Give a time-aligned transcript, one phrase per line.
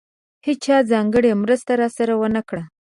[0.45, 2.63] هېچا ځانګړې مرسته راسره ونه کړه.